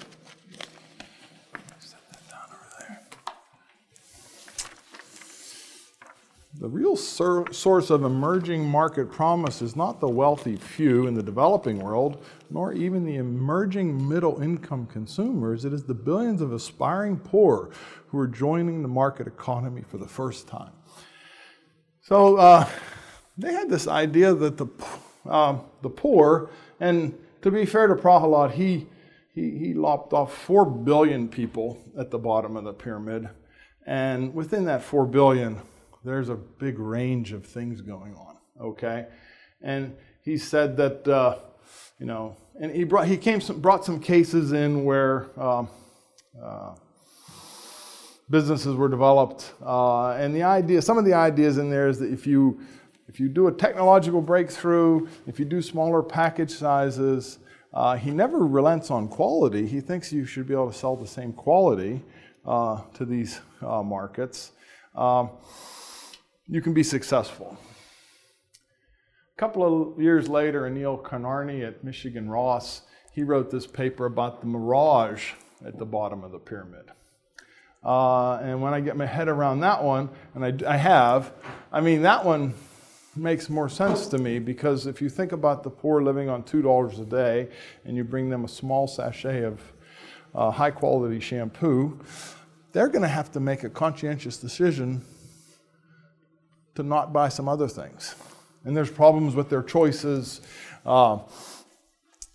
The 6.63 6.69
real 6.69 6.95
source 6.95 7.89
of 7.89 8.05
emerging 8.05 8.65
market 8.65 9.11
promise 9.11 9.61
is 9.61 9.75
not 9.75 9.99
the 9.99 10.07
wealthy 10.07 10.55
few 10.55 11.07
in 11.07 11.13
the 11.13 11.21
developing 11.21 11.77
world, 11.77 12.23
nor 12.49 12.71
even 12.71 13.03
the 13.03 13.17
emerging 13.17 14.07
middle 14.07 14.41
income 14.41 14.85
consumers. 14.85 15.65
It 15.65 15.73
is 15.73 15.83
the 15.83 15.93
billions 15.93 16.39
of 16.39 16.53
aspiring 16.53 17.19
poor 17.19 17.71
who 18.07 18.17
are 18.17 18.29
joining 18.29 18.81
the 18.81 18.87
market 18.87 19.27
economy 19.27 19.81
for 19.81 19.97
the 19.97 20.07
first 20.07 20.47
time. 20.47 20.71
So 21.99 22.37
uh, 22.37 22.69
they 23.37 23.51
had 23.51 23.69
this 23.69 23.89
idea 23.89 24.33
that 24.33 24.55
the, 24.55 24.67
uh, 25.29 25.57
the 25.81 25.89
poor, 25.89 26.49
and 26.79 27.13
to 27.41 27.51
be 27.51 27.65
fair 27.65 27.87
to 27.87 27.95
Prahalad, 27.95 28.51
he, 28.51 28.87
he, 29.35 29.57
he 29.57 29.73
lopped 29.73 30.13
off 30.13 30.33
4 30.33 30.65
billion 30.65 31.27
people 31.27 31.83
at 31.99 32.09
the 32.09 32.19
bottom 32.19 32.55
of 32.55 32.63
the 32.63 32.71
pyramid. 32.71 33.27
And 33.85 34.33
within 34.33 34.63
that 34.63 34.81
4 34.81 35.05
billion, 35.07 35.59
there's 36.03 36.29
a 36.29 36.35
big 36.35 36.79
range 36.79 37.31
of 37.31 37.45
things 37.45 37.81
going 37.81 38.15
on, 38.15 38.37
okay? 38.59 39.07
And 39.61 39.95
he 40.21 40.37
said 40.37 40.77
that, 40.77 41.07
uh, 41.07 41.39
you 41.99 42.05
know, 42.05 42.35
and 42.59 42.71
he 42.75 42.83
brought, 42.83 43.07
he 43.07 43.17
came 43.17 43.41
some, 43.41 43.59
brought 43.59 43.85
some 43.85 43.99
cases 43.99 44.51
in 44.51 44.83
where 44.83 45.27
um, 45.39 45.69
uh, 46.41 46.75
businesses 48.29 48.75
were 48.75 48.89
developed. 48.89 49.53
Uh, 49.65 50.11
and 50.11 50.35
the 50.35 50.43
idea, 50.43 50.81
some 50.81 50.97
of 50.97 51.05
the 51.05 51.13
ideas 51.13 51.57
in 51.57 51.69
there 51.69 51.87
is 51.87 51.99
that 51.99 52.11
if 52.11 52.27
you, 52.27 52.59
if 53.07 53.19
you 53.19 53.29
do 53.29 53.47
a 53.47 53.51
technological 53.51 54.21
breakthrough, 54.21 55.07
if 55.27 55.39
you 55.39 55.45
do 55.45 55.61
smaller 55.61 56.03
package 56.03 56.51
sizes, 56.51 57.39
uh, 57.73 57.95
he 57.95 58.11
never 58.11 58.45
relents 58.45 58.91
on 58.91 59.07
quality. 59.07 59.65
He 59.65 59.81
thinks 59.81 60.13
you 60.13 60.25
should 60.25 60.47
be 60.47 60.53
able 60.53 60.71
to 60.71 60.77
sell 60.77 60.95
the 60.95 61.07
same 61.07 61.33
quality 61.33 62.01
uh, 62.45 62.81
to 62.93 63.05
these 63.05 63.39
uh, 63.61 63.81
markets. 63.81 64.51
Um, 64.95 65.31
you 66.47 66.61
can 66.61 66.73
be 66.73 66.83
successful. 66.83 67.57
A 69.35 69.39
couple 69.39 69.93
of 69.93 70.01
years 70.01 70.29
later, 70.29 70.61
Aneel 70.61 71.01
Karnani 71.01 71.65
at 71.65 71.83
Michigan 71.83 72.29
Ross, 72.29 72.83
he 73.11 73.23
wrote 73.23 73.49
this 73.49 73.65
paper 73.65 74.05
about 74.05 74.41
the 74.41 74.47
mirage 74.47 75.31
at 75.65 75.77
the 75.77 75.85
bottom 75.85 76.23
of 76.23 76.31
the 76.31 76.39
pyramid. 76.39 76.91
Uh, 77.83 78.35
and 78.35 78.61
when 78.61 78.73
I 78.73 78.79
get 78.79 78.95
my 78.95 79.05
head 79.05 79.27
around 79.27 79.61
that 79.61 79.83
one, 79.83 80.09
and 80.35 80.45
I, 80.45 80.73
I 80.73 80.77
have, 80.77 81.33
I 81.71 81.81
mean, 81.81 82.03
that 82.03 82.23
one 82.23 82.53
makes 83.15 83.49
more 83.49 83.69
sense 83.69 84.07
to 84.07 84.17
me 84.17 84.39
because 84.39 84.87
if 84.87 85.01
you 85.01 85.09
think 85.09 85.31
about 85.31 85.63
the 85.63 85.69
poor 85.69 86.01
living 86.01 86.29
on 86.29 86.43
$2 86.43 87.01
a 87.01 87.05
day 87.05 87.49
and 87.85 87.95
you 87.95 88.03
bring 88.03 88.29
them 88.29 88.45
a 88.45 88.47
small 88.47 88.87
sachet 88.87 89.43
of 89.43 89.61
uh, 90.33 90.49
high 90.49 90.71
quality 90.71 91.19
shampoo, 91.19 91.99
they're 92.71 92.87
going 92.87 93.01
to 93.03 93.07
have 93.07 93.31
to 93.31 93.39
make 93.39 93.63
a 93.63 93.69
conscientious 93.69 94.37
decision 94.37 95.03
to 96.75 96.83
not 96.83 97.13
buy 97.13 97.29
some 97.29 97.47
other 97.47 97.67
things. 97.67 98.15
And 98.63 98.75
there's 98.75 98.91
problems 98.91 99.35
with 99.35 99.49
their 99.49 99.63
choices. 99.63 100.41
Uh, 100.85 101.19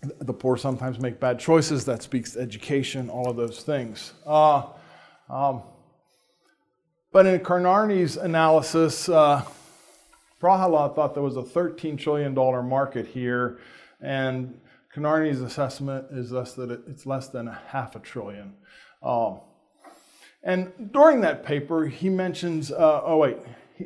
the 0.01 0.33
poor 0.33 0.55
sometimes 0.57 0.99
make 0.99 1.19
bad 1.19 1.39
choices. 1.39 1.85
That 1.85 2.01
speaks 2.01 2.31
to 2.31 2.39
education, 2.39 3.09
all 3.09 3.29
of 3.29 3.35
those 3.35 3.63
things. 3.63 4.13
Uh, 4.25 4.63
um, 5.29 5.63
but 7.11 7.25
in 7.25 7.39
Karnani's 7.39 8.17
analysis, 8.17 9.09
uh, 9.09 9.43
Prahalad 10.41 10.95
thought 10.95 11.15
there 11.15 11.23
was 11.23 11.37
a 11.37 11.41
$13 11.41 11.97
trillion 11.97 12.33
market 12.33 13.07
here, 13.07 13.59
and 13.99 14.59
Karnani's 14.95 15.41
assessment 15.41 16.05
is 16.11 16.29
thus 16.29 16.53
that 16.53 16.71
it's 16.87 17.05
less 17.05 17.27
than 17.27 17.47
a 17.47 17.59
half 17.67 17.95
a 17.95 17.99
trillion. 17.99 18.53
Um, 19.03 19.41
and 20.43 20.91
during 20.93 21.21
that 21.21 21.43
paper, 21.43 21.87
he 21.87 22.09
mentions, 22.09 22.71
uh, 22.71 23.01
oh, 23.03 23.17
wait, 23.17 23.37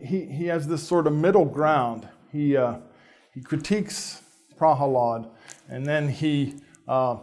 he, 0.02 0.26
he 0.26 0.46
has 0.48 0.68
this 0.68 0.82
sort 0.82 1.08
of 1.08 1.14
middle 1.14 1.46
ground. 1.46 2.08
He, 2.32 2.58
uh, 2.58 2.78
he 3.34 3.42
critiques 3.42 4.22
Prahalad, 4.58 5.30
and 5.70 5.86
then 5.86 6.10
he 6.10 6.56
uh, 6.88 7.18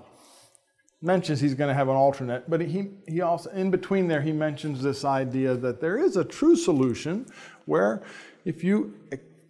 mentions 1.02 1.40
he's 1.40 1.54
going 1.54 1.68
to 1.68 1.74
have 1.74 1.88
an 1.88 1.96
alternate. 1.96 2.48
But 2.48 2.60
he, 2.60 2.90
he 3.08 3.20
also, 3.20 3.50
in 3.50 3.70
between 3.70 4.08
there, 4.08 4.20
he 4.20 4.32
mentions 4.32 4.82
this 4.82 5.04
idea 5.04 5.54
that 5.56 5.80
there 5.80 5.98
is 5.98 6.16
a 6.16 6.24
true 6.24 6.56
solution 6.56 7.26
where 7.66 8.02
if 8.44 8.62
you 8.62 8.94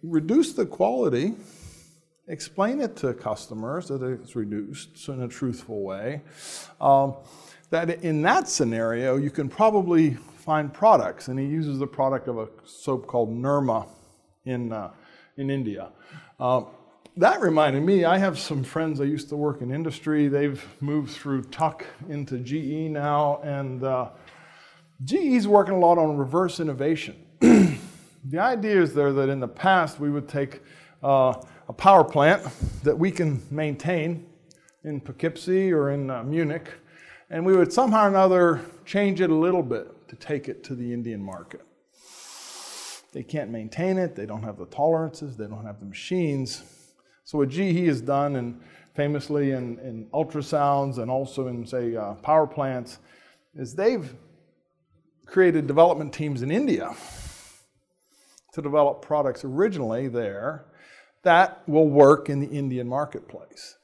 reduce 0.03 0.53
the 0.53 0.65
quality, 0.65 1.35
explain 2.27 2.81
it 2.81 2.95
to 2.97 3.13
customers 3.13 3.87
that 3.89 4.01
it's 4.01 4.35
reduced 4.35 5.07
in 5.09 5.21
a 5.21 5.27
truthful 5.27 5.81
way, 5.81 6.21
um, 6.79 7.15
that 7.69 8.03
in 8.03 8.21
that 8.21 8.47
scenario, 8.47 9.17
you 9.17 9.29
can 9.29 9.47
probably 9.47 10.17
find 10.41 10.73
products, 10.73 11.27
and 11.27 11.39
he 11.39 11.45
uses 11.45 11.77
the 11.77 11.87
product 11.87 12.27
of 12.27 12.39
a 12.39 12.47
soap 12.65 13.05
called 13.05 13.29
Nirma 13.29 13.87
in, 14.45 14.73
uh, 14.73 14.91
in 15.37 15.51
India. 15.51 15.91
Uh, 16.39 16.63
that 17.17 17.41
reminded 17.41 17.83
me, 17.83 18.05
I 18.05 18.17
have 18.17 18.39
some 18.39 18.63
friends 18.63 18.99
I 18.99 19.03
used 19.03 19.29
to 19.29 19.35
work 19.35 19.61
in 19.61 19.71
industry. 19.71 20.27
They've 20.27 20.65
moved 20.81 21.11
through 21.11 21.43
Tuck 21.43 21.85
into 22.09 22.39
GE 22.39 22.89
now, 22.89 23.39
and 23.43 23.83
uh, 23.83 24.09
GE's 25.03 25.47
working 25.47 25.75
a 25.75 25.79
lot 25.79 25.99
on 25.99 26.17
reverse 26.17 26.59
innovation. 26.59 27.15
the 27.39 28.39
idea 28.39 28.81
is 28.81 28.93
there 28.95 29.13
that 29.13 29.29
in 29.29 29.39
the 29.39 29.47
past 29.47 29.99
we 29.99 30.09
would 30.09 30.27
take 30.27 30.61
uh, 31.03 31.33
a 31.67 31.73
power 31.73 32.03
plant 32.03 32.41
that 32.83 32.97
we 32.97 33.11
can 33.11 33.43
maintain 33.51 34.25
in 34.83 34.99
Poughkeepsie 34.99 35.71
or 35.71 35.91
in 35.91 36.09
uh, 36.09 36.23
Munich, 36.23 36.69
and 37.29 37.45
we 37.45 37.55
would 37.55 37.71
somehow 37.71 38.05
or 38.05 38.07
another 38.07 38.61
change 38.85 39.21
it 39.21 39.29
a 39.29 39.35
little 39.35 39.63
bit 39.63 39.87
to 40.11 40.17
take 40.17 40.49
it 40.49 40.61
to 40.65 40.75
the 40.75 40.93
Indian 40.93 41.23
market. 41.23 41.61
They 43.13 43.23
can't 43.23 43.49
maintain 43.49 43.97
it, 43.97 44.13
they 44.13 44.25
don't 44.25 44.43
have 44.43 44.57
the 44.57 44.65
tolerances, 44.65 45.37
they 45.37 45.47
don't 45.47 45.65
have 45.65 45.79
the 45.79 45.85
machines. 45.85 46.63
So, 47.23 47.37
what 47.37 47.47
GE 47.47 47.85
has 47.87 48.01
done, 48.01 48.35
and 48.35 48.61
famously 48.93 49.51
in, 49.51 49.79
in 49.79 50.07
ultrasounds 50.13 50.97
and 50.97 51.09
also 51.09 51.47
in, 51.47 51.65
say, 51.65 51.95
uh, 51.95 52.15
power 52.15 52.45
plants, 52.45 52.99
is 53.55 53.73
they've 53.73 54.13
created 55.25 55.65
development 55.65 56.13
teams 56.13 56.41
in 56.41 56.51
India 56.51 56.93
to 58.51 58.61
develop 58.61 59.01
products 59.01 59.45
originally 59.45 60.09
there 60.09 60.65
that 61.23 61.63
will 61.69 61.87
work 61.87 62.29
in 62.29 62.41
the 62.41 62.49
Indian 62.49 62.87
marketplace. 62.87 63.77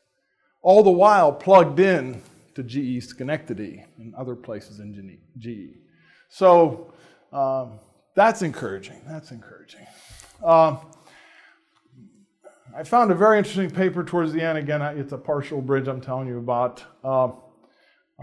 All 0.61 0.83
the 0.83 0.91
while 0.91 1.31
plugged 1.31 1.79
in 1.79 2.21
to 2.55 2.63
GE 2.63 3.01
Schenectady 3.01 3.85
and 3.97 4.13
other 4.15 4.35
places 4.35 4.81
in 4.81 5.17
GE. 5.37 5.86
So 6.29 6.93
um, 7.31 7.79
that's 8.15 8.41
encouraging. 8.41 9.01
That's 9.07 9.31
encouraging. 9.31 9.85
Uh, 10.43 10.77
I 12.75 12.83
found 12.83 13.11
a 13.11 13.15
very 13.15 13.37
interesting 13.37 13.71
paper 13.71 14.03
towards 14.03 14.33
the 14.33 14.41
end. 14.41 14.57
Again, 14.57 14.81
it's 14.81 15.11
a 15.11 15.17
partial 15.17 15.61
bridge 15.61 15.87
I'm 15.87 16.01
telling 16.01 16.27
you 16.27 16.37
about. 16.37 16.83
Uh, 17.03 17.29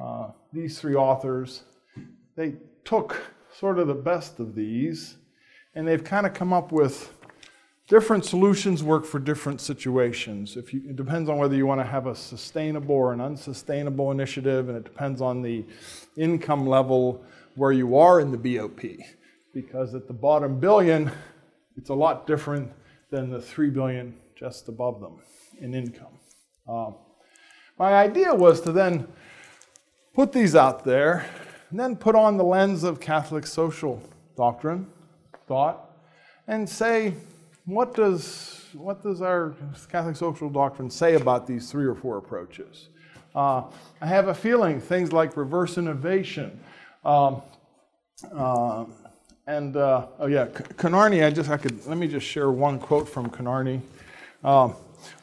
uh, 0.00 0.30
these 0.52 0.78
three 0.78 0.94
authors, 0.94 1.64
they 2.37 2.54
took 2.84 3.20
sort 3.56 3.78
of 3.78 3.88
the 3.88 3.94
best 3.94 4.40
of 4.40 4.54
these 4.54 5.16
and 5.75 5.87
they've 5.87 6.04
kind 6.04 6.26
of 6.26 6.34
come 6.34 6.52
up 6.52 6.73
with 6.73 7.12
different 7.88 8.25
solutions 8.25 8.82
work 8.82 9.04
for 9.04 9.18
different 9.18 9.61
situations. 9.61 10.56
If 10.56 10.73
you, 10.73 10.82
it 10.88 10.96
depends 10.96 11.28
on 11.28 11.37
whether 11.37 11.54
you 11.54 11.66
want 11.66 11.80
to 11.80 11.87
have 11.87 12.06
a 12.06 12.14
sustainable 12.14 12.94
or 12.94 13.12
an 13.12 13.20
unsustainable 13.20 14.11
initiative, 14.11 14.68
and 14.68 14.78
it 14.78 14.84
depends 14.84 15.20
on 15.20 15.42
the 15.42 15.64
income 16.16 16.66
level 16.66 17.25
where 17.56 17.73
you 17.73 17.96
are 17.96 18.20
in 18.20 18.30
the 18.30 18.38
BOP. 18.38 18.80
Because 19.52 19.94
at 19.94 20.06
the 20.06 20.12
bottom 20.12 20.58
billion, 20.58 21.11
it's 21.76 21.90
a 21.90 21.94
lot 21.94 22.26
different 22.26 22.73
than 23.11 23.30
the 23.30 23.40
3 23.40 23.70
billion 23.70 24.14
just 24.37 24.68
above 24.68 25.00
them 25.00 25.18
in 25.61 25.75
income. 25.75 26.18
Um, 26.68 26.96
my 27.78 27.92
idea 27.92 28.34
was 28.34 28.61
to 28.62 28.73
then 28.73 29.06
put 30.14 30.32
these 30.32 30.56
out 30.56 30.84
there 30.84 31.26
and 31.70 31.78
then 31.78 31.96
put 31.96 32.14
on 32.14 32.37
the 32.37 32.44
lens 32.44 32.84
of 32.84 33.00
Catholic 33.00 33.46
social 33.46 34.02
doctrine, 34.37 34.87
thought, 35.46 35.90
and 36.46 36.68
say, 36.68 37.14
what 37.66 37.94
does, 37.94 38.66
what 38.75 39.02
does 39.02 39.23
our 39.23 39.54
Catholic 39.90 40.16
social 40.16 40.50
doctrine 40.50 40.90
say 40.90 41.14
about 41.14 41.46
these 41.46 41.70
three 41.70 41.87
or 41.87 41.94
four 41.94 42.18
approaches? 42.18 42.88
Uh, 43.34 43.64
I 44.00 44.06
have 44.06 44.28
a 44.28 44.34
feeling 44.34 44.80
things 44.80 45.12
like 45.12 45.37
reverse 45.37 45.78
innovation, 45.78 46.61
um, 47.04 47.42
Uh, 48.32 48.87
and 49.46 49.76
uh, 49.76 50.06
oh 50.18 50.26
yeah, 50.26 50.46
Karnani. 50.46 51.26
I 51.26 51.30
just 51.30 51.50
I 51.50 51.56
could 51.58 51.84
let 51.87 51.99
me 51.99 52.08
just 52.08 52.26
share 52.26 52.50
one 52.50 52.78
quote 52.78 53.08
from 53.08 53.28
Karnani 53.28 53.80
um, 54.42 54.75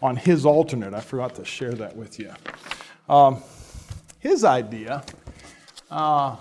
on 0.01 0.15
his 0.15 0.45
alternate. 0.45 0.93
I 0.93 1.01
forgot 1.01 1.35
to 1.35 1.45
share 1.45 1.73
that 1.73 1.95
with 1.95 2.19
you. 2.19 2.31
Um, 3.09 3.41
his 4.19 4.43
idea, 4.43 5.03
uh, 5.89 6.35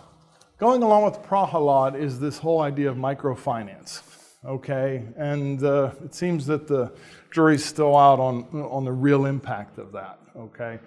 going 0.58 0.82
along 0.82 1.04
with 1.04 1.22
Prahalad, 1.22 1.96
is 1.98 2.20
this 2.20 2.38
whole 2.38 2.60
idea 2.60 2.90
of 2.90 2.96
microfinance. 2.96 4.02
Okay, 4.44 5.04
and 5.16 5.62
uh, 5.64 5.92
it 6.04 6.14
seems 6.14 6.46
that 6.46 6.66
the 6.66 6.92
jury's 7.32 7.64
still 7.64 7.96
out 7.96 8.20
on 8.20 8.44
on 8.52 8.84
the 8.84 8.92
real 8.92 9.24
impact 9.24 9.78
of 9.78 9.92
that. 9.92 10.18
Okay, 10.36 10.78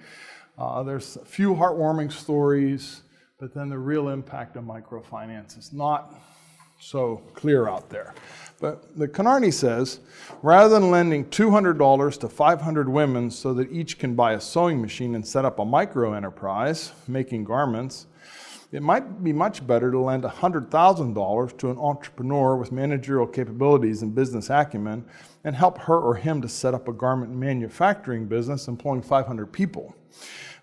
uh, 0.57 0.83
there's 0.83 1.15
a 1.15 1.25
few 1.25 1.55
heartwarming 1.55 2.11
stories, 2.11 3.01
but 3.43 3.53
then 3.53 3.67
the 3.67 3.77
real 3.77 4.07
impact 4.07 4.55
of 4.55 4.63
microfinance 4.63 5.59
is 5.59 5.73
not 5.73 6.15
so 6.79 7.21
clear 7.33 7.67
out 7.67 7.89
there. 7.89 8.13
But 8.61 8.97
the 8.97 9.05
Karnani 9.05 9.51
says 9.51 9.99
rather 10.41 10.69
than 10.69 10.89
lending 10.89 11.25
$200 11.25 12.19
to 12.21 12.29
500 12.29 12.87
women 12.87 13.29
so 13.29 13.53
that 13.55 13.69
each 13.69 13.99
can 13.99 14.15
buy 14.15 14.31
a 14.31 14.39
sewing 14.39 14.79
machine 14.79 15.13
and 15.13 15.27
set 15.27 15.43
up 15.43 15.59
a 15.59 15.65
micro 15.65 16.13
enterprise 16.13 16.93
making 17.05 17.43
garments, 17.43 18.07
it 18.71 18.81
might 18.81 19.21
be 19.21 19.33
much 19.33 19.67
better 19.67 19.91
to 19.91 19.99
lend 19.99 20.23
$100,000 20.23 21.57
to 21.57 21.69
an 21.69 21.77
entrepreneur 21.77 22.55
with 22.55 22.71
managerial 22.71 23.27
capabilities 23.27 24.03
and 24.03 24.15
business 24.15 24.49
acumen 24.49 25.03
and 25.43 25.53
help 25.53 25.77
her 25.79 25.99
or 25.99 26.15
him 26.15 26.41
to 26.41 26.47
set 26.47 26.73
up 26.73 26.87
a 26.87 26.93
garment 26.93 27.33
manufacturing 27.33 28.25
business 28.25 28.69
employing 28.69 29.01
500 29.01 29.51
people. 29.51 29.93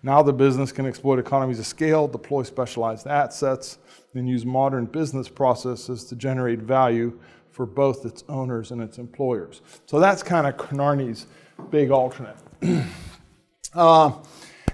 Now 0.03 0.23
the 0.23 0.33
business 0.33 0.71
can 0.71 0.85
exploit 0.85 1.19
economies 1.19 1.59
of 1.59 1.65
scale, 1.67 2.07
deploy 2.07 2.43
specialized 2.43 3.05
assets, 3.05 3.77
and 4.15 4.27
use 4.27 4.45
modern 4.45 4.85
business 4.85 5.29
processes 5.29 6.05
to 6.05 6.15
generate 6.15 6.59
value 6.59 7.19
for 7.51 7.65
both 7.65 8.05
its 8.05 8.23
owners 8.27 8.71
and 8.71 8.81
its 8.81 8.97
employers. 8.97 9.61
So 9.85 9.99
that's 9.99 10.23
kind 10.23 10.47
of 10.47 10.57
Karnani's 10.57 11.27
big 11.69 11.91
alternate. 11.91 12.37
uh, 13.73 14.11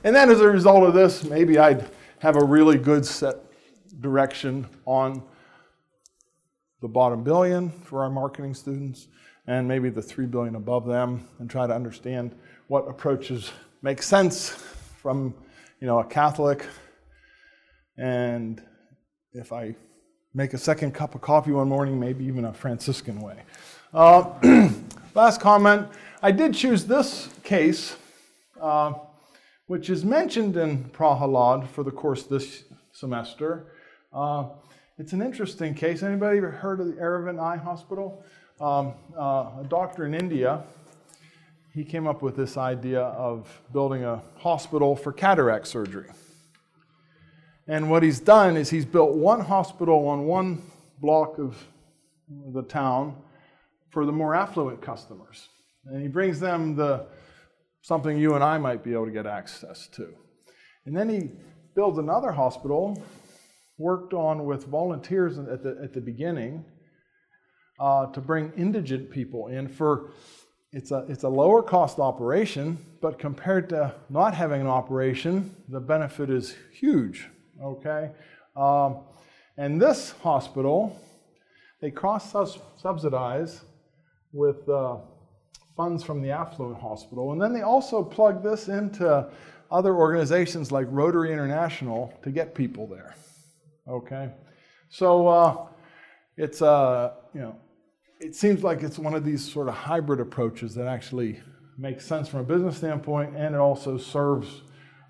and 0.03 0.15
then 0.15 0.29
as 0.29 0.39
a 0.39 0.47
result 0.47 0.83
of 0.83 0.93
this, 0.93 1.23
maybe 1.23 1.57
I'd 1.57 1.89
have 2.19 2.37
a 2.37 2.43
really 2.43 2.77
good 2.77 3.05
set 3.05 3.37
direction 3.99 4.67
on 4.85 5.21
the 6.81 6.87
bottom 6.87 7.23
billion 7.23 7.69
for 7.69 8.03
our 8.03 8.09
marketing 8.09 8.53
students 8.53 9.07
and 9.47 9.67
maybe 9.67 9.89
the 9.89 10.01
3 10.01 10.25
billion 10.27 10.55
above 10.55 10.85
them 10.85 11.27
and 11.39 11.49
try 11.49 11.65
to 11.65 11.73
understand 11.73 12.35
what 12.67 12.87
approaches 12.87 13.51
make 13.81 14.03
sense 14.03 14.63
from 15.01 15.33
you 15.79 15.87
know 15.87 15.99
a 15.99 16.05
Catholic 16.05 16.65
and 17.97 18.61
if 19.33 19.51
I 19.51 19.75
make 20.33 20.53
a 20.53 20.57
second 20.57 20.93
cup 20.93 21.15
of 21.15 21.21
coffee 21.21 21.51
one 21.51 21.67
morning, 21.67 21.99
maybe 21.99 22.25
even 22.25 22.45
a 22.45 22.53
Franciscan 22.53 23.21
way. 23.21 23.43
Uh, 23.93 24.69
last 25.15 25.41
comment 25.41 25.87
I 26.21 26.31
did 26.31 26.53
choose 26.53 26.85
this 26.85 27.29
case, 27.43 27.95
uh, 28.61 28.93
which 29.67 29.89
is 29.89 30.03
mentioned 30.03 30.57
in 30.57 30.85
Prahalad 30.85 31.67
for 31.69 31.83
the 31.83 31.91
course 31.91 32.23
this 32.23 32.63
semester. 32.91 33.73
Uh, 34.11 34.49
it's 34.97 35.13
an 35.13 35.21
interesting 35.21 35.75
case. 35.75 36.01
Anybody 36.01 36.39
ever 36.39 36.49
heard 36.49 36.79
of 36.79 36.87
the 36.87 36.93
Aravind 36.93 37.39
Eye 37.39 37.57
Hospital? 37.57 38.23
Um, 38.59 38.93
uh, 39.15 39.61
a 39.61 39.65
doctor 39.69 40.05
in 40.05 40.15
India, 40.15 40.63
he 41.77 41.83
came 41.83 42.07
up 42.07 42.23
with 42.23 42.35
this 42.35 42.57
idea 42.57 43.01
of 43.01 43.61
building 43.71 44.03
a 44.03 44.19
hospital 44.37 44.95
for 44.95 45.13
cataract 45.13 45.67
surgery. 45.67 46.09
And 47.67 47.91
what 47.91 48.01
he's 48.01 48.19
done 48.19 48.57
is 48.57 48.71
he's 48.71 48.83
built 48.83 49.13
one 49.13 49.41
hospital 49.41 50.07
on 50.07 50.25
one 50.25 50.63
block 50.99 51.37
of 51.37 51.55
the 52.51 52.63
town 52.63 53.15
for 53.91 54.07
the 54.07 54.11
more 54.11 54.33
affluent 54.33 54.81
customers. 54.81 55.49
And 55.85 56.01
he 56.01 56.07
brings 56.07 56.39
them 56.39 56.75
the 56.75 57.05
something 57.83 58.17
you 58.17 58.33
and 58.33 58.43
I 58.43 58.57
might 58.57 58.83
be 58.83 58.93
able 58.93 59.05
to 59.05 59.11
get 59.11 59.27
access 59.27 59.87
to. 59.89 60.11
And 60.87 60.97
then 60.97 61.07
he 61.07 61.29
builds 61.75 61.99
another 61.99 62.31
hospital, 62.31 62.99
worked 63.77 64.15
on 64.15 64.45
with 64.45 64.65
volunteers 64.65 65.37
at 65.37 65.61
the, 65.61 65.77
at 65.83 65.93
the 65.93 66.01
beginning 66.01 66.65
uh, 67.79 68.07
to 68.07 68.19
bring 68.19 68.51
indigent 68.57 69.11
people 69.11 69.49
in 69.49 69.67
for 69.67 70.09
it's 70.71 70.91
a, 70.91 71.05
it's 71.07 71.23
a 71.23 71.29
lower 71.29 71.61
cost 71.63 71.99
operation, 71.99 72.77
but 73.01 73.19
compared 73.19 73.69
to 73.69 73.93
not 74.09 74.33
having 74.33 74.61
an 74.61 74.67
operation, 74.67 75.55
the 75.69 75.79
benefit 75.79 76.29
is 76.29 76.55
huge 76.71 77.27
okay? 77.61 78.11
Um, 78.55 78.97
and 79.57 79.81
this 79.81 80.11
hospital, 80.21 80.99
they 81.81 81.91
cross 81.91 82.31
subsidize 82.77 83.61
with 84.31 84.67
uh, 84.69 84.97
funds 85.75 86.03
from 86.03 86.21
the 86.21 86.31
affluent 86.31 86.79
hospital. 86.79 87.31
And 87.31 87.41
then 87.41 87.53
they 87.53 87.61
also 87.61 88.03
plug 88.03 88.43
this 88.43 88.67
into 88.67 89.29
other 89.71 89.95
organizations 89.95 90.71
like 90.71 90.87
Rotary 90.89 91.31
International 91.31 92.13
to 92.23 92.31
get 92.31 92.55
people 92.55 92.87
there. 92.87 93.15
Okay? 93.87 94.29
So 94.89 95.27
uh, 95.27 95.67
it's, 96.35 96.61
uh, 96.61 97.13
you 97.33 97.41
know, 97.41 97.55
it 98.19 98.35
seems 98.35 98.63
like 98.63 98.81
it's 98.81 98.97
one 98.97 99.13
of 99.13 99.23
these 99.23 99.43
sort 99.43 99.67
of 99.67 99.75
hybrid 99.75 100.19
approaches 100.19 100.73
that 100.75 100.87
actually 100.87 101.39
makes 101.77 102.05
sense 102.05 102.27
from 102.27 102.39
a 102.39 102.43
business 102.43 102.77
standpoint 102.77 103.35
and 103.35 103.53
it 103.53 103.59
also 103.59 103.97
serves 103.97 104.61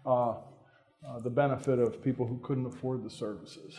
uh, 0.05 0.31
uh, 0.31 0.35
the 1.23 1.29
benefit 1.29 1.79
of 1.79 2.03
people 2.03 2.27
who 2.27 2.37
couldn't 2.39 2.65
afford 2.65 3.03
the 3.03 3.09
services. 3.09 3.77